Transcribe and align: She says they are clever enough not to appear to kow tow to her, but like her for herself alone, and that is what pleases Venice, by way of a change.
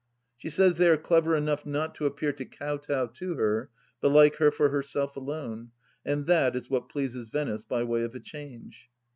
She 0.35 0.49
says 0.49 0.77
they 0.77 0.89
are 0.89 0.97
clever 0.97 1.35
enough 1.35 1.63
not 1.63 1.93
to 1.93 2.07
appear 2.07 2.33
to 2.33 2.43
kow 2.43 2.77
tow 2.77 3.05
to 3.05 3.33
her, 3.35 3.69
but 4.01 4.09
like 4.09 4.37
her 4.37 4.49
for 4.49 4.69
herself 4.69 5.15
alone, 5.15 5.69
and 6.03 6.25
that 6.25 6.55
is 6.55 6.71
what 6.71 6.89
pleases 6.89 7.29
Venice, 7.29 7.65
by 7.65 7.83
way 7.83 8.01
of 8.01 8.15
a 8.15 8.19
change. 8.19 8.89